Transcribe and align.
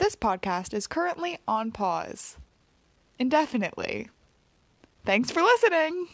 This 0.00 0.16
podcast 0.16 0.72
is 0.72 0.86
currently 0.86 1.36
on 1.46 1.72
pause. 1.72 2.38
Indefinitely. 3.18 4.08
Thanks 5.04 5.30
for 5.30 5.42
listening. 5.42 6.08